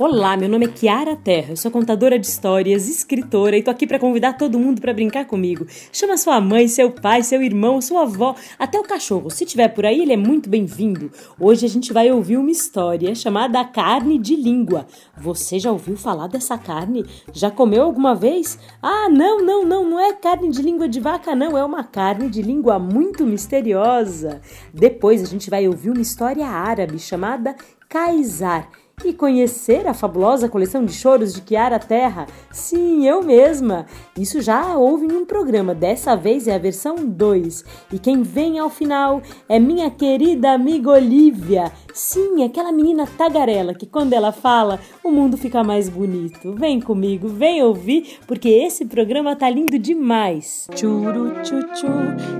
[0.00, 3.84] Olá, meu nome é Kiara Terra, eu sou contadora de histórias, escritora e tô aqui
[3.84, 5.66] para convidar todo mundo para brincar comigo.
[5.92, 9.28] Chama sua mãe, seu pai, seu irmão, sua avó, até o cachorro.
[9.28, 11.10] Se tiver por aí, ele é muito bem-vindo.
[11.36, 14.86] Hoje a gente vai ouvir uma história chamada Carne de Língua.
[15.16, 17.04] Você já ouviu falar dessa carne?
[17.32, 18.56] Já comeu alguma vez?
[18.80, 22.30] Ah, não, não, não, não é carne de língua de vaca, não, é uma carne
[22.30, 24.40] de língua muito misteriosa.
[24.72, 27.56] Depois a gente vai ouvir uma história árabe chamada
[27.88, 28.70] Kaisar
[29.04, 32.26] e conhecer a fabulosa coleção de choros de Kiara Terra?
[32.50, 33.86] Sim, eu mesma!
[34.16, 37.64] Isso já houve em um programa, dessa vez é a versão 2.
[37.92, 41.72] E quem vem ao final é minha querida amiga Olivia.
[41.92, 46.52] Sim, aquela menina tagarela que quando ela fala, o mundo fica mais bonito.
[46.54, 50.68] Vem comigo, vem ouvir, porque esse programa tá lindo demais.
[50.76, 51.58] Churu tchu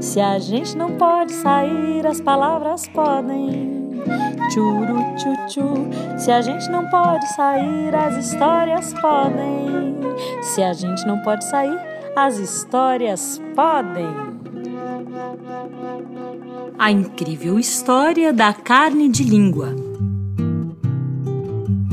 [0.00, 3.88] se a gente não pode sair, as palavras podem.
[4.53, 9.97] Churu tchu se a gente não pode sair, as histórias podem.
[10.43, 11.79] Se a gente não pode sair,
[12.17, 14.07] as histórias podem.
[16.79, 19.75] A incrível história da carne de língua.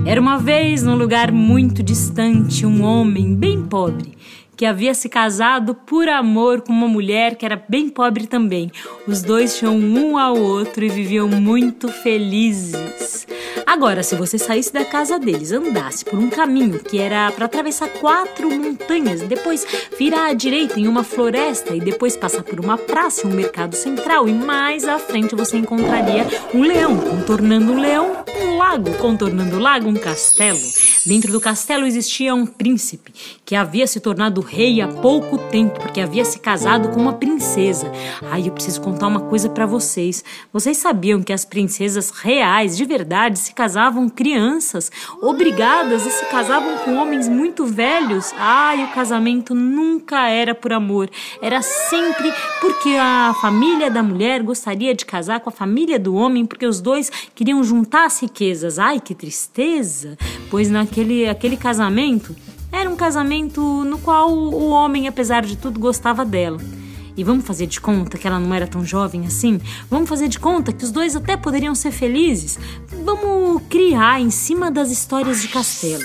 [0.06, 4.15] Era uma vez, num lugar muito distante, um homem bem pobre
[4.56, 8.72] que havia se casado por amor com uma mulher que era bem pobre também.
[9.08, 13.28] Os dois tinham um ao outro e viviam muito felizes.
[13.66, 17.90] Agora, se você saísse da casa deles, andasse por um caminho que era para atravessar
[17.90, 19.66] quatro montanhas, depois
[19.98, 24.30] virar à direita em uma floresta e depois passar por uma praça, um mercado central
[24.30, 29.60] e mais à frente você encontraria um leão, contornando um leão, um lago, contornando o
[29.60, 30.60] lago, um castelo.
[31.06, 36.00] Dentro do castelo existia um príncipe que havia se tornado rei há pouco tempo, porque
[36.00, 37.92] havia se casado com uma princesa.
[38.32, 40.24] Ai, eu preciso contar uma coisa para vocês.
[40.54, 44.92] Vocês sabiam que as princesas reais, de verdade, se casavam crianças,
[45.22, 48.32] obrigadas e se casavam com homens muito velhos?
[48.38, 51.10] Ai, o casamento nunca era por amor,
[51.42, 56.46] era sempre porque a família da mulher gostaria de casar com a família do homem,
[56.46, 58.80] porque os dois queriam juntar as riquezas.
[58.80, 60.18] Ai, que tristeza!
[60.50, 62.36] Pois naquele aquele casamento
[62.96, 66.60] um casamento no qual o homem, apesar de tudo, gostava dela.
[67.18, 69.60] E vamos fazer de conta que ela não era tão jovem assim?
[69.90, 72.58] Vamos fazer de conta que os dois até poderiam ser felizes?
[73.04, 76.04] Vamos criar em cima das histórias de castelo.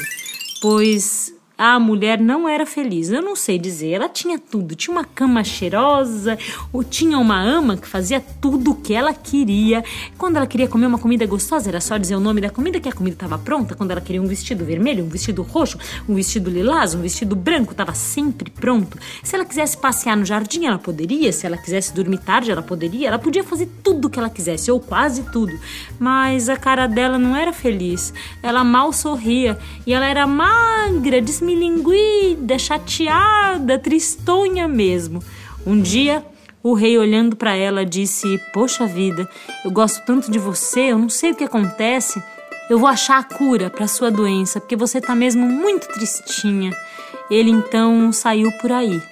[0.61, 1.33] Pois
[1.63, 3.11] a mulher não era feliz.
[3.11, 3.91] Eu não sei dizer.
[3.91, 4.75] Ela tinha tudo.
[4.75, 6.39] Tinha uma cama cheirosa,
[6.73, 9.85] ou tinha uma ama que fazia tudo o que ela queria.
[10.17, 12.89] Quando ela queria comer uma comida gostosa, era só dizer o nome da comida que
[12.89, 13.75] a comida estava pronta.
[13.75, 15.77] Quando ela queria um vestido vermelho, um vestido roxo,
[16.09, 18.99] um vestido lilás, um vestido branco, estava sempre pronto.
[19.23, 21.31] Se ela quisesse passear no jardim, ela poderia.
[21.31, 23.09] Se ela quisesse dormir tarde, ela poderia.
[23.09, 25.53] Ela podia fazer tudo o que ela quisesse, ou quase tudo.
[25.99, 28.15] Mas a cara dela não era feliz.
[28.43, 35.23] Ela mal sorria e ela era magra, desmedida milinguida, chateada, tristonha mesmo.
[35.67, 36.25] Um dia,
[36.63, 39.29] o rei, olhando para ela, disse: Poxa vida,
[39.65, 42.23] eu gosto tanto de você, eu não sei o que acontece.
[42.69, 46.73] Eu vou achar a cura para sua doença, porque você está mesmo muito tristinha.
[47.29, 49.03] Ele então saiu por aí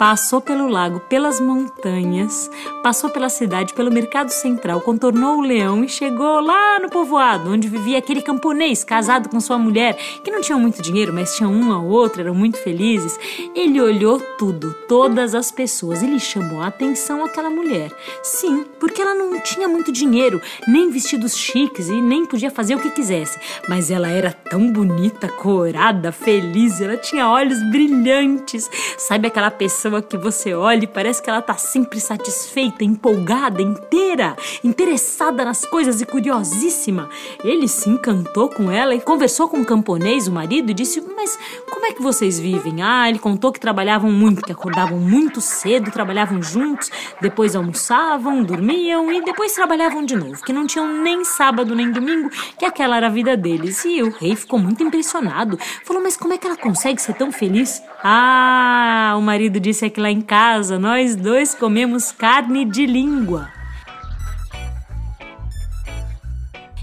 [0.00, 2.50] passou pelo lago, pelas montanhas,
[2.82, 7.68] passou pela cidade, pelo mercado central, contornou o leão e chegou lá no povoado, onde
[7.68, 11.70] vivia aquele camponês casado com sua mulher, que não tinham muito dinheiro, mas tinham um
[11.70, 13.18] ao outro, eram muito felizes.
[13.54, 17.92] Ele olhou tudo, todas as pessoas, ele chamou a atenção àquela mulher.
[18.22, 22.80] Sim, porque ela não tinha muito dinheiro, nem vestidos chiques e nem podia fazer o
[22.80, 28.66] que quisesse, mas ela era tão bonita, corada, feliz, ela tinha olhos brilhantes.
[28.96, 33.60] Sabe aquela pessoa pessoa que você olha e parece que ela tá sempre satisfeita, empolgada,
[33.60, 37.08] inteira, interessada nas coisas e curiosíssima.
[37.42, 41.36] Ele se encantou com ela e conversou com o camponês, o marido, e disse: Mas
[41.68, 42.82] como é que vocês vivem?
[42.82, 46.90] Ah, ele contou que trabalhavam muito, que acordavam muito cedo, trabalhavam juntos,
[47.20, 52.30] depois almoçavam, dormiam e depois trabalhavam de novo, que não tinham nem sábado nem domingo,
[52.58, 53.84] que aquela era a vida deles.
[53.84, 55.58] E o rei ficou muito impressionado.
[55.84, 57.82] Falou: Mas como é que ela consegue ser tão feliz?
[58.02, 62.84] Ah, o marido disse disse é que lá em casa nós dois comemos carne de
[62.84, 63.48] língua.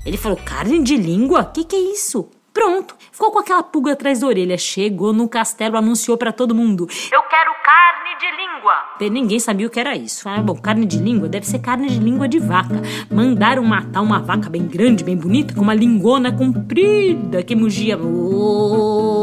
[0.04, 1.46] Ele falou: carne de língua?
[1.46, 2.32] Que que é isso?
[2.52, 4.58] Pronto, ficou com aquela pulga atrás da orelha.
[4.58, 9.12] Chegou no castelo, anunciou para todo mundo: Eu quero carne de língua.
[9.12, 10.28] Ninguém sabia o que era isso.
[10.28, 12.82] Ah, bom, carne de língua deve ser carne de língua de vaca.
[13.12, 17.96] Mandaram matar uma vaca bem grande, bem bonita, com uma lingona comprida que mugia.
[17.96, 19.17] Oh!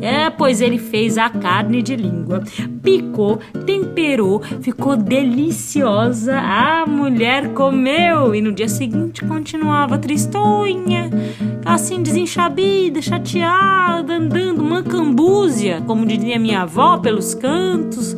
[0.00, 2.42] É, pois ele fez a carne de língua,
[2.82, 6.38] picou, temperou, ficou deliciosa.
[6.38, 11.10] A mulher comeu e no dia seguinte continuava tristonha,
[11.64, 18.16] assim desenxabida, chateada, andando mancambúzia, como diria minha avó, pelos cantos.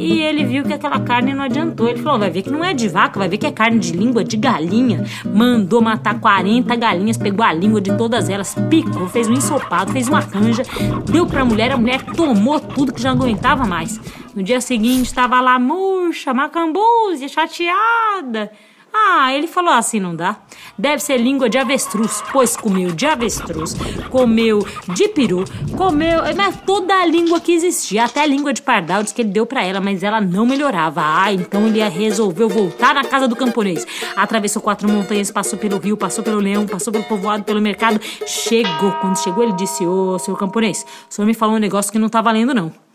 [0.00, 1.86] E ele viu que aquela carne não adiantou.
[1.86, 3.92] Ele falou: vai ver que não é de vaca, vai ver que é carne de
[3.92, 5.04] língua de galinha.
[5.26, 10.08] Mandou matar 40 galinhas, pegou a língua de todas elas, picou, fez um ensopado, fez
[10.08, 10.62] uma canja,
[11.04, 14.00] deu pra mulher, a mulher tomou tudo que já aguentava mais.
[14.34, 18.50] No dia seguinte estava lá murcha, macambúzia, chateada.
[18.92, 20.36] Ah, ele falou assim: não dá.
[20.76, 23.74] Deve ser língua de avestruz, pois comeu de avestruz,
[24.08, 25.44] comeu de peru,
[25.76, 26.20] comeu.
[26.36, 29.46] Mas toda a língua que existia, até a língua de pardal, disse que ele deu
[29.46, 31.02] para ela, mas ela não melhorava.
[31.04, 33.86] Ah, então ele resolveu voltar na casa do camponês.
[34.16, 38.00] Atravessou quatro montanhas, passou pelo rio, passou pelo leão, passou pelo povoado, pelo mercado.
[38.26, 38.92] Chegou.
[39.00, 42.08] Quando chegou, ele disse: Ô, senhor camponês, o senhor me falou um negócio que não
[42.08, 42.89] tá valendo, não.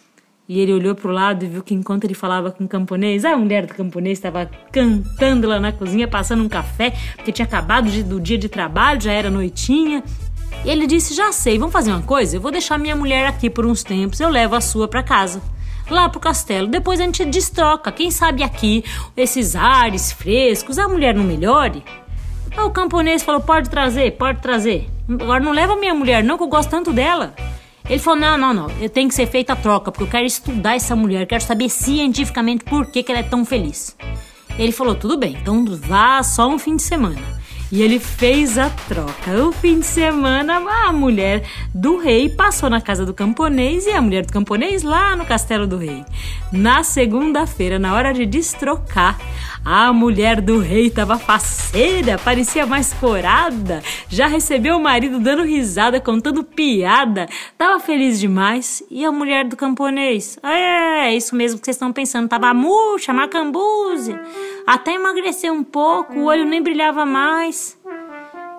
[0.48, 3.26] E ele olhou para o lado e viu que enquanto ele falava com o camponês,
[3.26, 7.90] a mulher do camponês estava cantando lá na cozinha, passando um café, porque tinha acabado
[7.90, 10.04] de, do dia de trabalho, já era noitinha.
[10.64, 12.38] E ele disse: Já sei, vamos fazer uma coisa?
[12.38, 15.42] Eu vou deixar minha mulher aqui por uns tempos, eu levo a sua para casa.
[15.90, 17.92] Lá pro castelo, depois a gente destroca.
[17.92, 18.84] Quem sabe aqui,
[19.18, 21.84] esses ares frescos, a mulher não melhore?
[22.56, 24.90] Aí o camponês falou: Pode trazer, pode trazer.
[25.10, 27.34] Agora não leva minha mulher, não, que eu gosto tanto dela.
[27.90, 30.26] Ele falou: não, não, não, eu tenho que ser feita a troca, porque eu quero
[30.26, 33.96] estudar essa mulher, quero saber cientificamente por que, que ela é tão feliz.
[34.58, 37.22] Ele falou: tudo bem, então vá só um fim de semana.
[37.72, 39.44] E ele fez a troca.
[39.44, 41.44] O fim de semana, a mulher
[41.74, 45.66] do rei passou na casa do camponês e a mulher do camponês lá no castelo
[45.66, 46.06] do rei.
[46.52, 49.20] Na segunda-feira, na hora de destrocar,
[49.66, 56.00] a mulher do rei estava faceira, parecia mais corada, já recebeu o marido dando risada,
[56.00, 57.28] contando piada,
[57.58, 58.84] tava feliz demais.
[58.92, 60.38] E a mulher do camponês?
[60.44, 64.22] É, é isso mesmo que vocês estão pensando, tava murcha, macambúzia,
[64.68, 67.76] até emagreceu um pouco, o olho nem brilhava mais.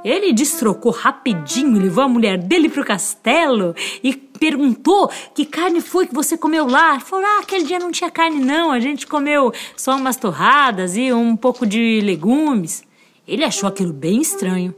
[0.06, 3.74] Ele destrocou rapidinho, levou a mulher dele pro castelo
[4.04, 6.92] e perguntou que carne foi que você comeu lá.
[6.92, 8.70] Ele falou: Ah, aquele dia não tinha carne, não.
[8.70, 12.84] A gente comeu só umas torradas e um pouco de legumes.
[13.26, 14.72] Ele achou aquilo bem estranho.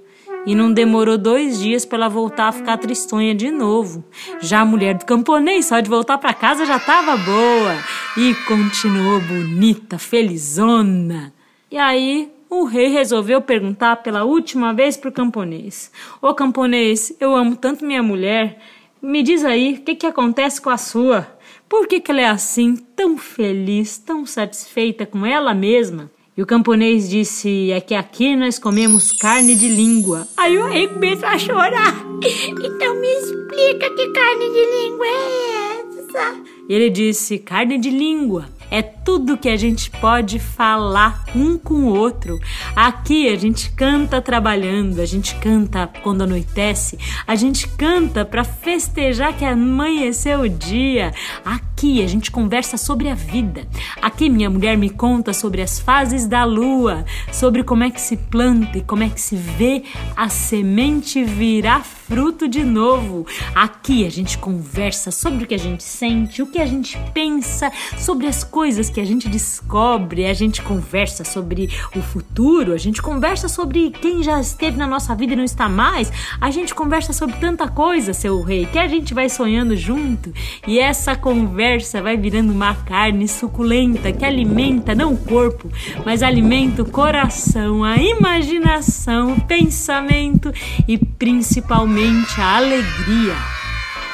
[0.47, 4.03] E não demorou dois dias para ela voltar a ficar tristonha de novo.
[4.41, 7.77] Já a mulher do camponês, só de voltar para casa, já estava boa.
[8.17, 11.35] E continuou bonita, felizona.
[11.71, 15.91] E aí o rei resolveu perguntar pela última vez para o camponês:
[16.21, 18.59] Ô camponês, eu amo tanto minha mulher.
[19.01, 21.27] Me diz aí, o que, que acontece com a sua?
[21.69, 26.11] Por que, que ela é assim, tão feliz, tão satisfeita com ela mesma?
[26.37, 30.27] E o camponês disse: É que aqui nós comemos carne de língua.
[30.37, 31.95] Aí o rei começou a chorar.
[32.21, 36.43] Então me explica que carne de língua é essa?
[36.69, 41.75] E ele disse: Carne de língua é tudo que a gente pode falar um com
[41.75, 42.39] o outro.
[42.75, 49.37] Aqui a gente canta trabalhando, a gente canta quando anoitece, a gente canta para festejar
[49.37, 51.13] que amanheceu o dia.
[51.45, 53.65] Aqui a gente conversa sobre a vida.
[54.03, 58.17] Aqui minha mulher me conta sobre as fases da lua, sobre como é que se
[58.17, 59.85] planta e como é que se vê
[60.17, 63.25] a semente virar fruto de novo.
[63.55, 67.71] Aqui a gente conversa sobre o que a gente sente, o que a gente pensa,
[67.97, 73.01] sobre as coisas que a gente descobre, a gente conversa sobre o futuro, a gente
[73.01, 77.13] conversa sobre quem já esteve na nossa vida e não está mais, a gente conversa
[77.13, 80.33] sobre tanta coisa, seu rei, que a gente vai sonhando junto
[80.67, 81.68] e essa conversa
[82.03, 85.71] vai virando uma carne suculenta que alimenta não o corpo,
[86.05, 90.53] mas alimenta o coração, a imaginação, o pensamento
[90.87, 93.58] e principalmente a alegria.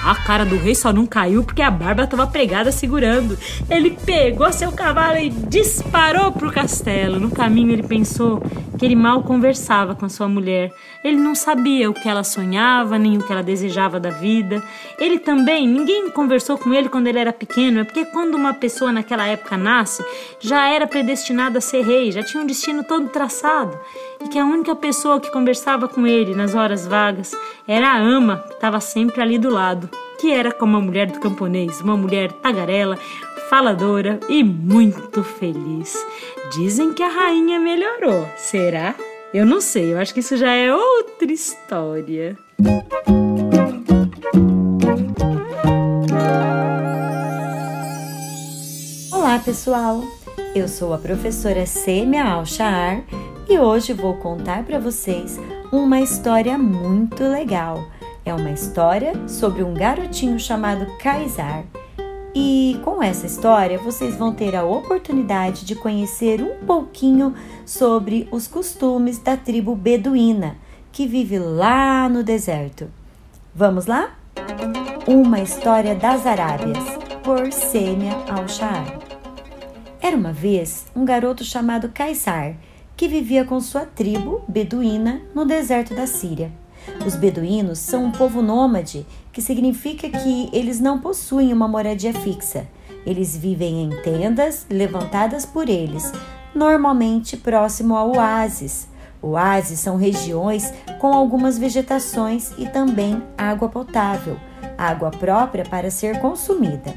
[0.04, 3.38] A cara do rei só não caiu porque a barba estava pregada segurando.
[3.70, 7.18] Ele pegou seu cavalo e disparou para o castelo.
[7.18, 8.42] No caminho ele pensou
[8.78, 10.70] que ele mal conversava com a sua mulher.
[11.02, 14.62] Ele não sabia o que ela sonhava, nem o que ela desejava da vida.
[14.98, 18.92] Ele também, ninguém conversou com ele quando ele era pequeno, é porque quando uma pessoa
[18.92, 20.04] naquela época nasce,
[20.38, 23.78] já era predestinada a ser rei, já tinha um destino todo traçado.
[24.24, 27.32] E que a única pessoa que conversava com ele nas horas vagas
[27.68, 29.88] era a ama, que estava sempre ali do lado
[30.18, 32.96] que era como a mulher do camponês, uma mulher tagarela,
[33.50, 35.94] faladora e muito feliz.
[36.50, 38.26] Dizem que a rainha melhorou.
[38.36, 38.94] Será?
[39.34, 42.38] Eu não sei, eu acho que isso já é outra história.
[49.44, 50.00] pessoal!
[50.54, 53.04] Eu sou a professora Sêmia Alchaar
[53.48, 55.38] e hoje vou contar para vocês
[55.70, 57.84] uma história muito legal.
[58.24, 61.64] É uma história sobre um garotinho chamado Kaysar.
[62.34, 67.34] E com essa história vocês vão ter a oportunidade de conhecer um pouquinho
[67.66, 70.56] sobre os costumes da tribo beduína
[70.90, 72.90] que vive lá no deserto.
[73.54, 74.14] Vamos lá?
[75.06, 76.82] Uma história das Arábias,
[77.22, 78.98] por Sêmia Al-Shahar.
[80.00, 82.56] Era uma vez um garoto chamado Kaysar
[82.96, 86.52] que vivia com sua tribo beduína no deserto da Síria.
[87.06, 92.66] Os beduínos são um povo nômade, que significa que eles não possuem uma moradia fixa.
[93.06, 96.12] Eles vivem em tendas levantadas por eles,
[96.54, 98.88] normalmente próximo a oásis.
[99.20, 104.36] Oásis são regiões com algumas vegetações e também água potável,
[104.76, 106.94] água própria para ser consumida.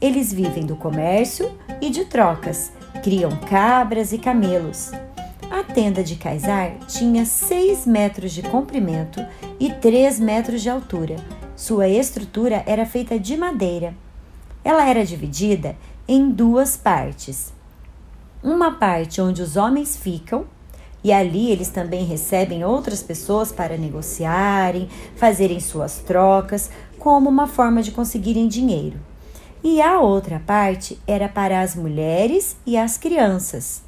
[0.00, 1.50] Eles vivem do comércio
[1.80, 4.90] e de trocas, criam cabras e camelos.
[5.50, 9.24] A tenda de Kaysar tinha 6 metros de comprimento
[9.60, 11.16] e 3 metros de altura.
[11.54, 13.94] Sua estrutura era feita de madeira.
[14.64, 15.76] Ela era dividida
[16.08, 17.52] em duas partes.
[18.42, 20.46] Uma parte onde os homens ficam,
[21.02, 27.82] e ali eles também recebem outras pessoas para negociarem, fazerem suas trocas, como uma forma
[27.82, 28.98] de conseguirem dinheiro.
[29.62, 33.82] E a outra parte era para as mulheres e as crianças.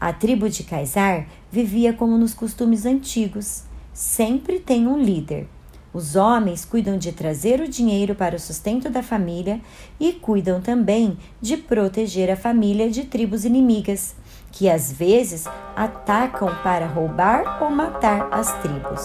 [0.00, 3.64] A tribo de Kaysar vivia como nos costumes antigos.
[3.92, 5.48] Sempre tem um líder.
[5.92, 9.60] Os homens cuidam de trazer o dinheiro para o sustento da família
[9.98, 14.14] e cuidam também de proteger a família de tribos inimigas,
[14.52, 19.04] que às vezes atacam para roubar ou matar as tribos.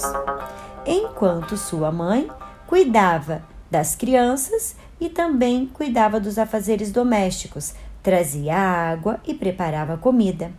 [0.85, 2.29] Enquanto sua mãe
[2.67, 7.73] cuidava das crianças e também cuidava dos afazeres domésticos,
[8.03, 10.51] trazia água e preparava comida.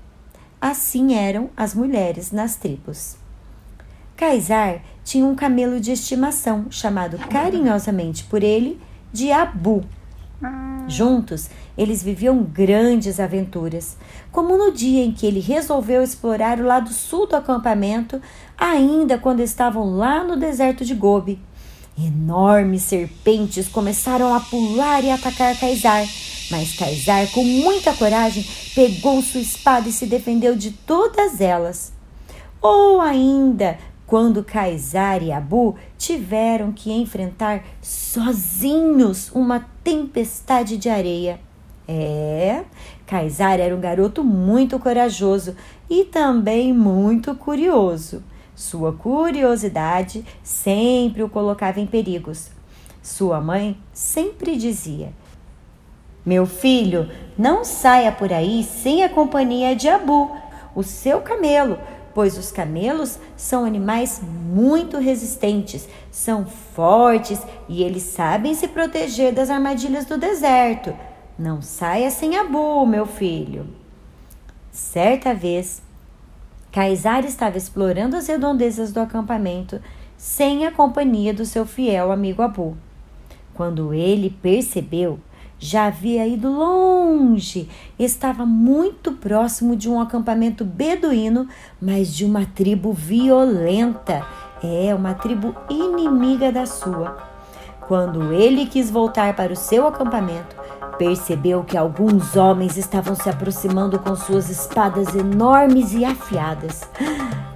[0.65, 3.17] Assim eram as mulheres nas tribos.
[4.17, 8.81] Kaysar tinha um camelo de estimação, chamado carinhosamente por ele
[9.13, 9.85] de Abu.
[10.89, 13.99] Juntos, eles viviam grandes aventuras,
[14.33, 18.19] como no dia em que ele resolveu explorar o lado sul do acampamento,
[18.57, 21.39] ainda quando estavam lá no deserto de Gobi.
[21.99, 26.07] Enormes serpentes começaram a pular e atacar Kaysar
[26.51, 31.93] mas Kaysar, com muita coragem, pegou sua espada e se defendeu de todas elas.
[32.61, 41.41] Ou ainda, quando Kaysar e Abu tiveram que enfrentar sozinhos uma tempestade de areia.
[41.87, 42.65] É,
[43.07, 45.55] Kaysar era um garoto muito corajoso
[45.89, 48.23] e também muito curioso.
[48.55, 52.51] Sua curiosidade sempre o colocava em perigos.
[53.03, 55.13] Sua mãe sempre dizia:
[56.25, 60.31] meu filho, não saia por aí sem a companhia de Abu,
[60.75, 61.79] o seu camelo,
[62.15, 69.51] pois os camelos são animais muito resistentes, são fortes e eles sabem se proteger das
[69.51, 70.95] armadilhas do deserto.
[71.39, 73.67] Não saia sem Abu, meu filho.
[74.71, 75.83] Certa vez,
[76.73, 79.81] Kaysar estava explorando as redondezas do acampamento
[80.17, 82.77] sem a companhia do seu fiel amigo Abu.
[83.53, 85.19] Quando ele percebeu
[85.59, 87.69] já havia ido longe,
[87.99, 91.49] estava muito próximo de um acampamento beduíno,
[91.81, 94.27] mas de uma tribo violenta.
[94.63, 97.17] É, uma tribo inimiga da sua.
[97.87, 100.57] Quando ele quis voltar para o seu acampamento,
[100.97, 106.89] percebeu que alguns homens estavam se aproximando com suas espadas enormes e afiadas.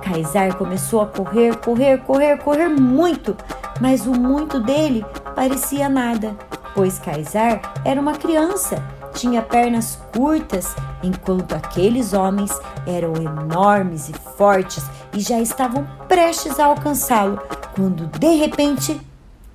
[0.02, 3.36] Kaysar começou a correr, correr, correr, correr muito,
[3.80, 6.36] mas o muito dele parecia nada
[6.74, 8.82] pois Kaysar era uma criança,
[9.14, 12.50] tinha pernas curtas, enquanto aqueles homens
[12.86, 17.40] eram enormes e fortes e já estavam prestes a alcançá-lo,
[17.74, 19.00] quando de repente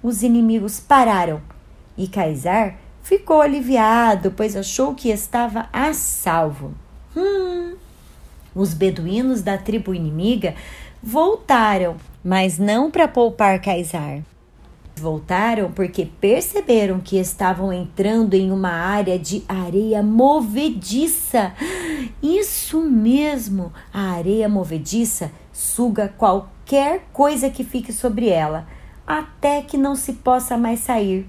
[0.01, 1.41] os inimigos pararam
[1.97, 6.73] e Kaysar ficou aliviado, pois achou que estava a salvo.
[7.15, 7.75] Hum.
[8.55, 10.55] Os beduínos da tribo inimiga
[11.01, 14.21] voltaram, mas não para poupar Kaysar.
[14.95, 21.53] Voltaram porque perceberam que estavam entrando em uma área de areia movediça.
[22.21, 28.67] Isso mesmo, a areia movediça suga qualquer coisa que fique sobre ela,
[29.05, 31.27] até que não se possa mais sair.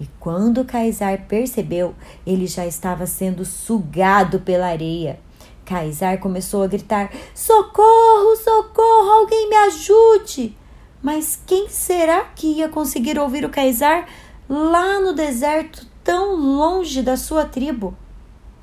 [0.00, 1.94] E quando Kaysar percebeu,
[2.26, 5.18] ele já estava sendo sugado pela areia.
[5.64, 10.56] Kaysar começou a gritar: Socorro, socorro, alguém me ajude!
[11.02, 14.06] Mas quem será que ia conseguir ouvir o Kaysar
[14.48, 17.96] lá no deserto, tão longe da sua tribo?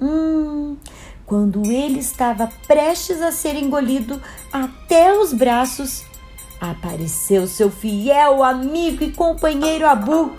[0.01, 0.75] Hum,
[1.25, 6.03] quando ele estava prestes a ser engolido até os braços,
[6.59, 10.31] apareceu seu fiel amigo e companheiro Abu,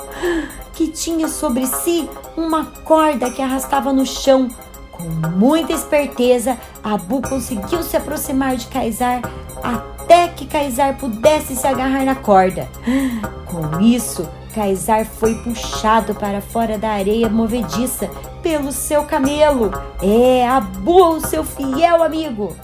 [0.74, 4.48] que tinha sobre si uma corda que arrastava no chão.
[4.92, 9.22] Com muita esperteza, Abu conseguiu se aproximar de Kaysar
[9.62, 9.95] até
[10.36, 12.68] que Kaysar pudesse se agarrar na corda.
[13.46, 18.08] Com isso, Kaysar foi puxado para fora da areia movediça
[18.42, 19.70] pelo seu camelo.
[20.02, 22.54] É, Abu, seu fiel amigo.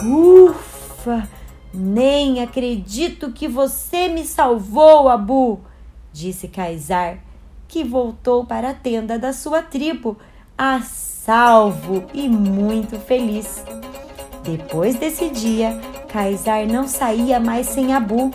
[0.00, 1.28] Ufa!
[1.72, 5.60] Nem acredito que você me salvou, Abu,
[6.12, 7.18] disse Kaysar,
[7.68, 10.16] que voltou para a tenda da sua tribo,
[10.58, 13.62] a salvo e muito feliz.
[14.42, 15.80] Depois desse dia,
[16.12, 18.30] Kaysar não saía mais sem Abu,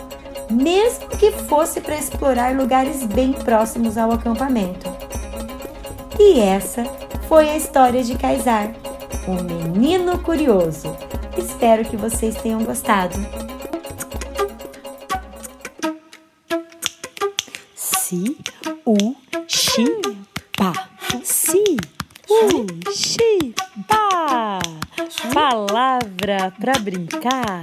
[0.50, 4.86] mesmo que fosse para explorar lugares bem próximos ao acampamento.
[6.18, 6.84] E essa
[7.28, 8.74] foi a história de Kaysar,
[9.28, 10.96] um menino curioso.
[11.36, 13.14] Espero que vocês tenham gostado.
[17.74, 18.38] Si,
[18.86, 19.14] u,
[19.46, 19.84] xi,
[20.56, 20.72] pa.
[21.22, 21.76] Si,
[22.30, 23.54] u, xi,
[23.86, 24.05] pa.
[25.32, 27.62] Palavra para brincar.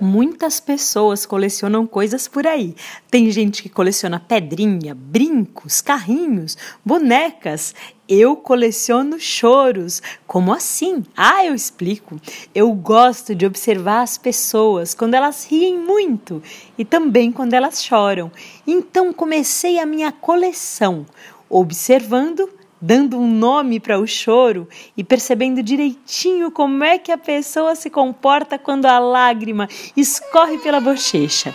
[0.00, 2.76] Muitas pessoas colecionam coisas por aí.
[3.10, 7.74] Tem gente que coleciona pedrinha, brincos, carrinhos, bonecas.
[8.08, 10.00] Eu coleciono choros.
[10.24, 11.04] Como assim?
[11.16, 12.20] Ah, eu explico.
[12.54, 16.40] Eu gosto de observar as pessoas quando elas riem muito
[16.78, 18.30] e também quando elas choram.
[18.64, 21.04] Então comecei a minha coleção,
[21.50, 27.74] observando dando um nome para o choro e percebendo direitinho como é que a pessoa
[27.74, 31.54] se comporta quando a lágrima escorre pela bochecha.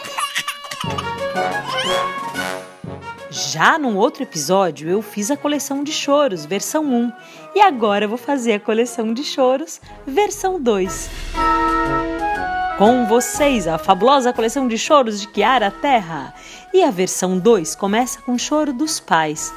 [3.30, 7.12] Já num outro episódio eu fiz a coleção de choros, versão 1,
[7.56, 11.10] e agora vou fazer a coleção de choros, versão 2.
[12.78, 16.34] Com vocês, a fabulosa coleção de choros de Kiara Terra.
[16.74, 19.54] E a versão 2 começa com o choro dos pais.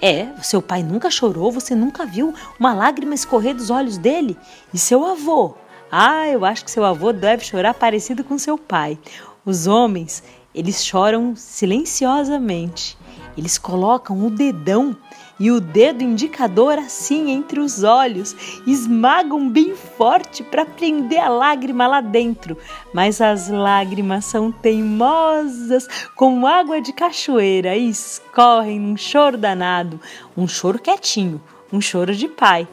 [0.00, 4.36] É, seu pai nunca chorou, você nunca viu uma lágrima escorrer dos olhos dele?
[4.72, 5.54] E seu avô?
[5.90, 8.98] Ah, eu acho que seu avô deve chorar parecido com seu pai.
[9.44, 10.22] Os homens,
[10.54, 12.98] eles choram silenciosamente.
[13.38, 14.96] Eles colocam o dedão
[15.38, 18.34] e o dedo indicador assim entre os olhos,
[18.66, 22.56] esmagam bem forte para prender a lágrima lá dentro.
[22.92, 30.00] Mas as lágrimas são teimosas como água de cachoeira e escorrem num choro danado,
[30.36, 31.40] um choro quietinho,
[31.72, 32.66] um choro de pai.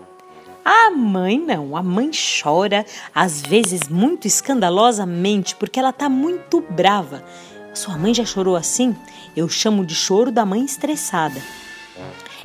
[0.66, 2.10] A mãe não, a mãe
[2.42, 7.22] chora, às vezes muito escandalosamente, porque ela está muito brava.
[7.74, 8.96] Sua mãe já chorou assim?
[9.36, 11.42] Eu chamo de choro da mãe estressada.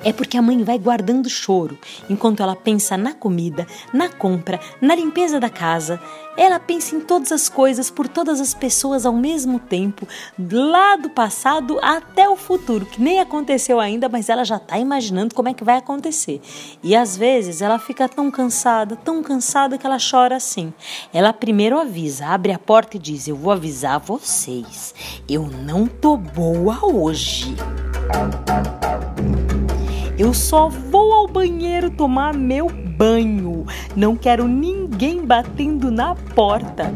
[0.04, 4.94] É porque a mãe vai guardando choro enquanto ela pensa na comida, na compra, na
[4.94, 6.00] limpeza da casa.
[6.36, 10.06] Ela pensa em todas as coisas por todas as pessoas ao mesmo tempo,
[10.38, 15.34] lá do passado até o futuro, que nem aconteceu ainda, mas ela já está imaginando
[15.34, 16.40] como é que vai acontecer.
[16.80, 20.72] E às vezes ela fica tão cansada, tão cansada que ela chora assim.
[21.12, 24.94] Ela primeiro avisa, abre a porta e diz: Eu vou avisar vocês,
[25.28, 27.56] eu não tô boa hoje.
[30.18, 33.64] Eu só vou ao banheiro tomar meu banho.
[33.94, 36.92] Não quero ninguém batendo na porta.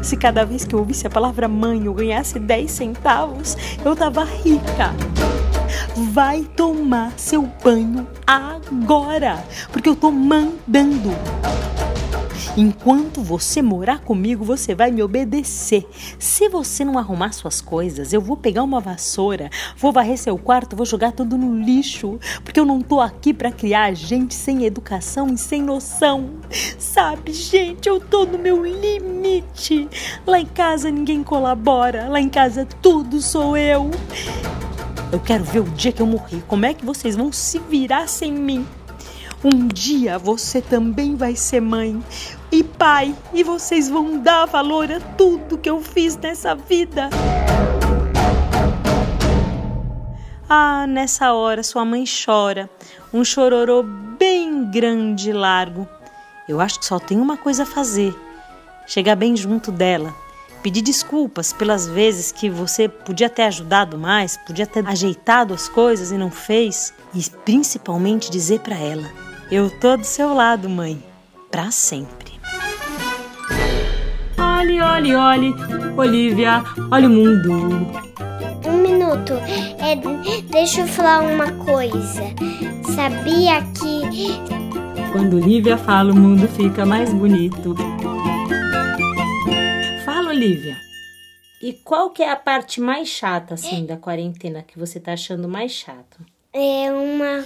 [0.00, 4.22] Se cada vez que eu ouvisse a palavra mãe eu ganhasse 10 centavos, eu tava
[4.22, 4.94] rica.
[6.12, 11.10] Vai tomar seu banho agora, porque eu tô mandando.
[12.56, 15.86] Enquanto você morar comigo, você vai me obedecer.
[16.18, 20.76] Se você não arrumar suas coisas, eu vou pegar uma vassoura, vou varrer seu quarto,
[20.76, 25.32] vou jogar tudo no lixo, porque eu não tô aqui para criar gente sem educação
[25.32, 26.30] e sem noção.
[26.78, 29.88] Sabe, gente, eu tô no meu limite.
[30.26, 33.90] Lá em casa ninguém colabora, lá em casa tudo sou eu.
[35.10, 36.42] Eu quero ver o dia que eu morrer.
[36.46, 38.66] Como é que vocês vão se virar sem mim?
[39.42, 42.02] Um dia você também vai ser mãe
[42.50, 47.08] e pai, e vocês vão dar valor a tudo que eu fiz nessa vida.
[50.48, 52.68] Ah, nessa hora sua mãe chora,
[53.14, 53.84] um chororô
[54.18, 55.86] bem grande e largo.
[56.48, 58.12] Eu acho que só tem uma coisa a fazer:
[58.88, 60.12] chegar bem junto dela,
[60.64, 66.10] pedir desculpas pelas vezes que você podia ter ajudado mais, podia ter ajeitado as coisas
[66.10, 71.02] e não fez, e principalmente dizer para ela: eu tô do seu lado, mãe,
[71.50, 72.38] para sempre.
[74.38, 75.54] Olhe, olhe, olhe,
[75.96, 77.52] Olivia, olha o mundo.
[78.66, 79.32] Um minuto.
[79.78, 79.96] É,
[80.50, 82.22] deixa eu falar uma coisa.
[82.94, 84.38] Sabia que.
[85.12, 87.74] Quando Lívia fala, o mundo fica mais bonito.
[90.04, 90.76] Fala, Olivia.
[91.62, 95.48] E qual que é a parte mais chata, assim, da quarentena, que você tá achando
[95.48, 96.18] mais chato?
[96.52, 97.44] É uma.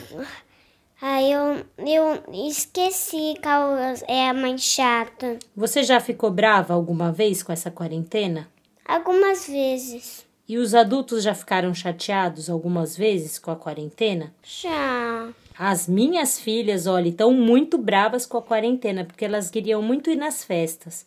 [1.03, 5.37] Aí eu, eu esqueci qual é a mais chata.
[5.57, 8.49] Você já ficou brava alguma vez com essa quarentena?
[8.87, 10.25] Algumas vezes.
[10.49, 14.33] E os adultos já ficaram chateados algumas vezes com a quarentena?
[14.45, 15.31] Já.
[15.59, 20.17] As minhas filhas, olha, estão muito bravas com a quarentena, porque elas queriam muito ir
[20.17, 21.05] nas festas.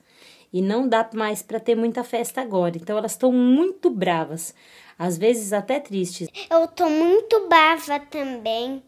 [0.56, 2.78] E não dá mais para ter muita festa agora.
[2.78, 4.56] Então elas estão muito bravas,
[4.98, 6.30] às vezes até tristes.
[6.50, 8.82] Eu tô muito brava também.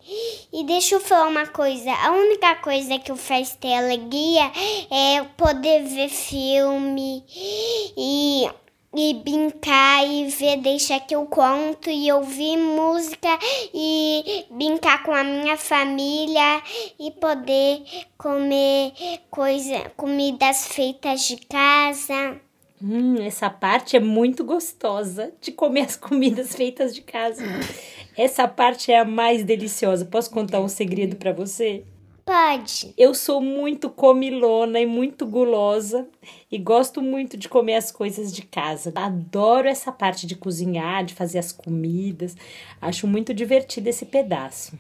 [0.54, 4.50] E deixa eu falar uma coisa: a única coisa que eu faço ter alegria
[4.90, 7.22] é poder ver filme
[7.98, 8.50] e
[8.96, 13.28] e brincar e ver deixar que eu conto e ouvir música
[13.74, 16.62] e brincar com a minha família
[17.00, 17.84] e poder
[18.18, 18.94] comer
[19.30, 22.40] coisa, comidas feitas de casa.
[22.82, 27.44] Hum, essa parte é muito gostosa de comer as comidas feitas de casa.
[28.16, 30.06] Essa parte é a mais deliciosa.
[30.06, 31.84] Posso contar um segredo para você?
[32.28, 32.94] Pode.
[32.98, 36.06] Eu sou muito comilona e muito gulosa
[36.52, 38.92] e gosto muito de comer as coisas de casa.
[38.94, 42.36] Adoro essa parte de cozinhar, de fazer as comidas.
[42.82, 44.78] Acho muito divertido esse pedaço.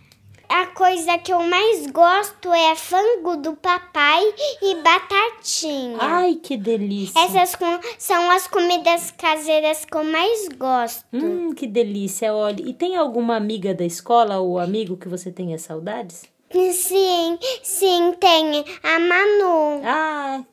[0.49, 4.23] A coisa que eu mais gosto é frango do papai
[4.61, 5.97] e batatinha.
[6.01, 7.17] Ai, que delícia!
[7.17, 7.57] Essas
[7.97, 11.05] são as comidas caseiras que eu mais gosto.
[11.13, 12.33] Hum, que delícia!
[12.33, 16.23] Olha, e tem alguma amiga da escola ou amigo que você tenha saudades?
[16.51, 19.81] Sim, sim, tem a Manu.
[19.83, 20.43] Ah,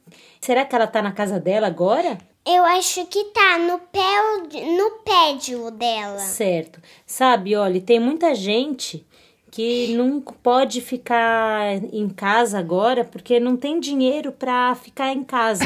[0.41, 2.19] será que ela tá na casa dela agora?
[2.47, 6.19] Eu acho que tá no pé, no pédio dela.
[6.19, 6.81] Certo.
[7.07, 9.07] Sabe, olha, tem muita gente
[9.51, 15.65] que não pode ficar em casa agora porque não tem dinheiro para ficar em casa.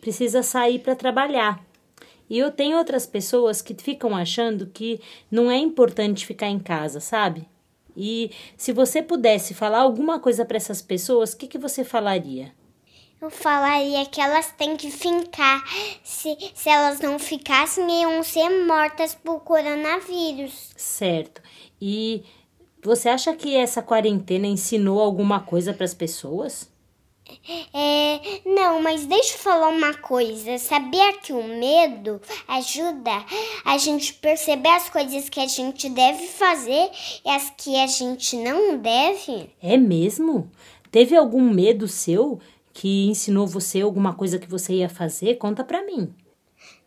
[0.00, 1.64] Precisa sair para trabalhar.
[2.28, 7.00] E eu tenho outras pessoas que ficam achando que não é importante ficar em casa,
[7.00, 7.48] sabe?
[7.96, 12.52] E se você pudesse falar alguma coisa para essas pessoas, o que, que você falaria?
[13.20, 15.62] Eu falaria que elas têm que fincar.
[16.02, 20.70] Se, se elas não ficassem, iam ser mortas por coronavírus.
[20.76, 21.40] Certo.
[21.80, 22.24] E
[22.82, 26.71] você acha que essa quarentena ensinou alguma coisa para as pessoas?
[27.72, 30.58] É, não, mas deixa eu falar uma coisa.
[30.58, 33.24] Sabia que o medo ajuda
[33.64, 36.90] a gente perceber as coisas que a gente deve fazer
[37.24, 39.50] e as que a gente não deve?
[39.62, 40.50] É mesmo?
[40.90, 42.38] Teve algum medo seu
[42.72, 45.36] que ensinou você alguma coisa que você ia fazer?
[45.36, 46.12] Conta pra mim.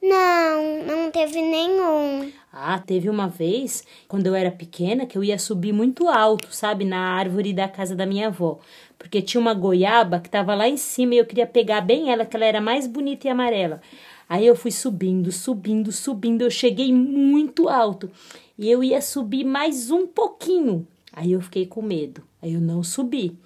[0.08, 2.32] Não, não teve nenhum.
[2.54, 6.86] Ah, teve uma vez, quando eu era pequena, que eu ia subir muito alto, sabe,
[6.86, 8.60] na árvore da casa da minha avó.
[9.00, 12.26] Porque tinha uma goiaba que estava lá em cima e eu queria pegar bem ela,
[12.26, 13.82] que ela era mais bonita e amarela.
[14.30, 18.10] Aí eu fui subindo, subindo, subindo, eu cheguei muito alto.
[18.58, 20.88] E eu ia subir mais um pouquinho.
[21.12, 22.24] Aí eu fiquei com medo.
[22.42, 23.38] Aí eu não subi.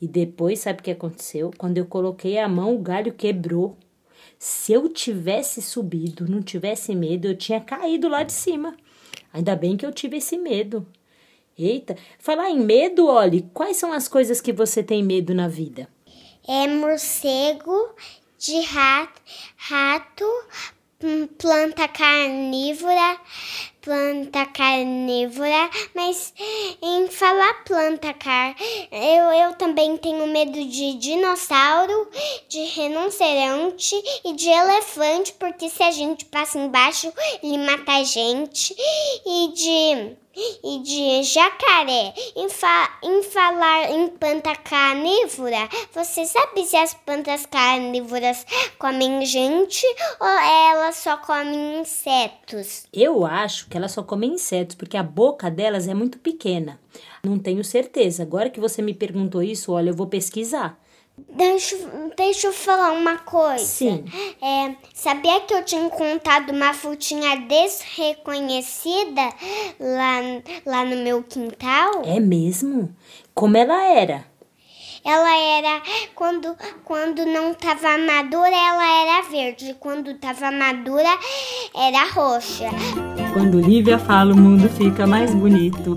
[0.00, 1.50] E depois, sabe o que aconteceu?
[1.56, 3.76] Quando eu coloquei a mão, o galho quebrou.
[4.38, 8.76] Se eu tivesse subido, não tivesse medo, eu tinha caído lá de cima.
[9.32, 10.86] Ainda bem que eu tive esse medo.
[11.58, 15.88] Eita, falar em medo, olhe, quais são as coisas que você tem medo na vida?
[16.46, 17.96] É morcego,
[18.38, 19.20] de rato,
[19.56, 20.24] rato,
[21.02, 23.20] hum, planta carnívora,
[23.80, 26.32] planta carnívora, mas
[26.82, 28.54] em falar planta car,
[28.90, 32.08] eu, eu também tenho medo de dinossauro,
[32.48, 37.12] de rinoceronte e de elefante, porque se a gente passa embaixo,
[37.42, 38.74] ele mata a gente,
[39.24, 40.16] e de
[40.62, 42.14] e de jacaré.
[42.36, 48.46] Em, fa em falar em planta carnívora, você sabe se as plantas carnívoras
[48.78, 49.84] comem gente
[50.20, 52.86] ou elas só comem insetos?
[52.92, 56.80] Eu acho que elas só comem insetos porque a boca delas é muito pequena.
[57.22, 58.22] Não tenho certeza.
[58.22, 60.78] Agora que você me perguntou isso, olha, eu vou pesquisar.
[61.30, 61.76] Deixa,
[62.16, 63.64] deixa eu falar uma coisa.
[63.64, 64.04] Sim.
[64.40, 69.22] É, sabia que eu tinha encontrado uma frutinha desreconhecida
[69.80, 70.20] lá,
[70.64, 72.02] lá no meu quintal?
[72.04, 72.94] É mesmo?
[73.34, 74.24] Como ela era?
[75.04, 75.82] Ela era
[76.14, 79.76] quando quando não estava madura, ela era verde.
[79.78, 81.10] Quando estava madura,
[81.74, 82.68] era roxa.
[83.32, 85.96] Quando Lívia fala, o mundo fica mais bonito.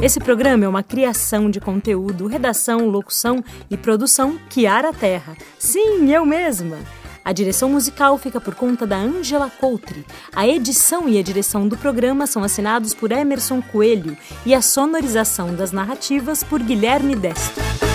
[0.00, 5.36] Esse programa é uma criação de conteúdo, redação, locução e produção Kiara Terra.
[5.58, 6.78] Sim, eu mesma!
[7.24, 10.06] A direção musical fica por conta da Angela Coutri.
[10.32, 15.52] A edição e a direção do programa são assinados por Emerson Coelho e a sonorização
[15.54, 17.87] das narrativas por Guilherme Destro.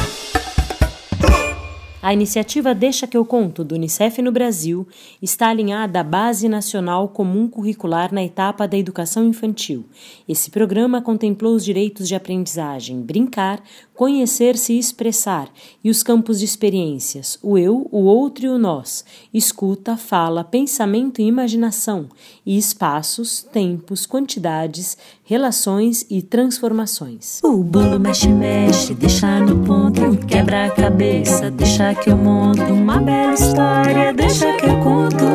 [2.04, 4.86] A iniciativa Deixa que eu conto do Unicef no Brasil
[5.22, 9.86] está alinhada à Base Nacional Comum Curricular na etapa da educação infantil.
[10.28, 13.64] Esse programa contemplou os direitos de aprendizagem, brincar,
[13.94, 15.50] conhecer-se e expressar,
[15.82, 21.22] e os campos de experiências, o eu, o outro e o nós, escuta, fala, pensamento
[21.22, 22.10] e imaginação,
[22.46, 27.40] e espaços, tempos, quantidades, relações e transformações.
[27.44, 31.50] O bolo mexe, mexe, deixa no ponto, quebra a cabeça,
[31.94, 35.26] deixa que eu monto uma bela história, deixa que eu conto.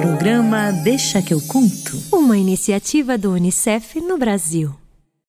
[0.00, 2.00] Programa Deixa que eu conto.
[2.12, 4.74] Uma iniciativa do Unicef no Brasil.